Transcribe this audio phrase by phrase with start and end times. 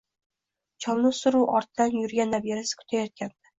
[0.85, 3.41] Cholni suruv ortidan yurgan nabirasi kutayotgandi